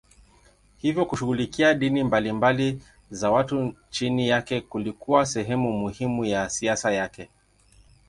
Hivyo 0.77 1.05
kushughulikia 1.05 1.73
dini 1.73 2.03
mbalimbali 2.03 2.81
za 3.11 3.31
watu 3.31 3.73
chini 3.89 4.27
yake 4.27 4.61
kulikuwa 4.61 5.25
sehemu 5.25 5.71
muhimu 5.71 6.25
ya 6.25 6.49
siasa 6.49 6.91
yake. 6.91 7.29